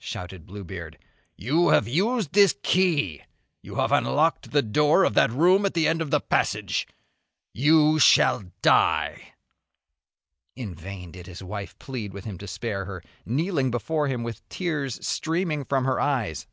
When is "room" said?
5.30-5.64